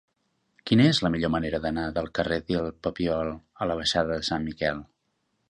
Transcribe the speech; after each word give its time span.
Quina 0.69 0.87
és 0.93 1.01
la 1.07 1.11
millor 1.15 1.31
manera 1.35 1.59
d'anar 1.65 1.83
del 1.97 2.09
carrer 2.21 2.39
del 2.47 2.71
Papiol 2.89 3.31
a 3.37 3.69
la 3.73 3.77
baixada 3.83 4.19
de 4.19 4.27
Sant 4.33 4.51
Miquel? 4.51 4.83